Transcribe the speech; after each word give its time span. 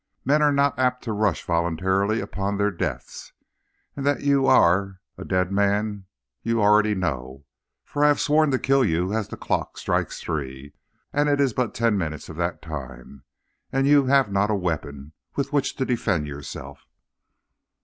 Men 0.25 0.41
are 0.41 0.51
not 0.51 0.79
apt 0.79 1.03
to 1.03 1.11
rush 1.13 1.43
voluntarily 1.45 2.21
upon 2.21 2.57
their 2.57 2.71
deaths, 2.71 3.33
and 3.95 4.03
that 4.03 4.21
you 4.23 4.47
are 4.47 4.99
a 5.15 5.23
dead 5.23 5.51
man 5.51 6.05
you 6.41 6.59
already 6.59 6.95
know; 6.95 7.45
for 7.85 8.03
I 8.03 8.07
have 8.07 8.19
sworn 8.19 8.49
to 8.49 8.57
kill 8.57 8.83
you 8.83 9.13
as 9.13 9.27
the 9.27 9.37
clock 9.37 9.77
strikes 9.77 10.19
three, 10.19 10.73
and 11.13 11.29
it 11.29 11.39
is 11.39 11.53
but 11.53 11.75
ten 11.75 11.99
minutes 11.99 12.29
of 12.29 12.35
that 12.37 12.63
time, 12.63 13.25
and 13.71 13.85
you 13.85 14.07
have 14.07 14.31
not 14.31 14.49
a 14.49 14.55
weapon 14.55 15.11
with 15.35 15.53
which 15.53 15.75
to 15.75 15.85
defend 15.85 16.25
yourself.' 16.25 16.87